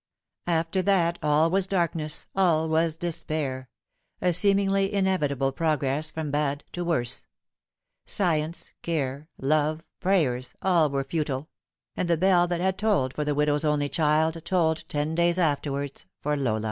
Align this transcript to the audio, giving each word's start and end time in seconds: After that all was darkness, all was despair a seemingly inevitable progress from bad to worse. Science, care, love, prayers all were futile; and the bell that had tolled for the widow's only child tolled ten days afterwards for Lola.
After 0.47 0.81
that 0.81 1.19
all 1.21 1.51
was 1.51 1.67
darkness, 1.67 2.25
all 2.35 2.67
was 2.67 2.95
despair 2.95 3.69
a 4.19 4.33
seemingly 4.33 4.91
inevitable 4.91 5.51
progress 5.51 6.09
from 6.09 6.31
bad 6.31 6.63
to 6.71 6.83
worse. 6.83 7.27
Science, 8.07 8.73
care, 8.81 9.29
love, 9.37 9.83
prayers 9.99 10.55
all 10.59 10.89
were 10.89 11.03
futile; 11.03 11.49
and 11.95 12.09
the 12.09 12.17
bell 12.17 12.47
that 12.47 12.61
had 12.61 12.79
tolled 12.79 13.13
for 13.13 13.23
the 13.23 13.35
widow's 13.35 13.63
only 13.63 13.89
child 13.89 14.43
tolled 14.43 14.85
ten 14.89 15.13
days 15.13 15.37
afterwards 15.37 16.07
for 16.19 16.35
Lola. 16.35 16.59